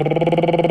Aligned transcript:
Brrrr. 0.00 0.69